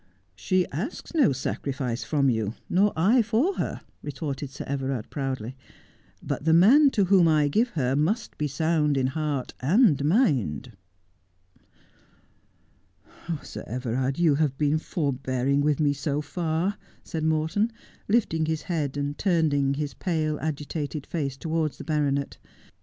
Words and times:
131 0.35 0.35
'She 0.81 0.91
asks 0.91 1.13
no 1.13 1.31
sacrifice 1.31 2.03
from 2.03 2.27
yon, 2.27 2.55
nor 2.67 2.91
I 2.95 3.21
for 3.21 3.53
her,' 3.57 3.81
retorted 4.01 4.49
Sir 4.49 4.65
Everard 4.67 5.07
proudly.' 5.11 5.55
But 6.23 6.43
the 6.43 6.55
man 6.55 6.89
to 6.93 7.05
whom 7.05 7.27
I 7.27 7.47
give 7.47 7.69
her 7.77 7.95
must 7.95 8.35
be 8.39 8.47
sound 8.47 8.97
in 8.97 9.05
heart 9.05 9.53
and 9.59 10.03
mind.'' 10.03 10.71
Sir 13.43 13.63
Everard, 13.67 14.17
you 14.17 14.33
have 14.33 14.57
been 14.57 14.79
forbearing 14.79 15.61
with 15.61 15.79
me 15.79 15.93
so 15.93 16.19
far,' 16.19 16.77
said 17.03 17.23
Morton, 17.23 17.71
lifting 18.07 18.47
his 18.47 18.63
head, 18.63 18.97
and 18.97 19.15
turning 19.19 19.75
his 19.75 19.93
pale, 19.93 20.39
agitated 20.39 21.05
face 21.05 21.37
towards 21.37 21.77
the 21.77 21.83
baronet. 21.83 22.39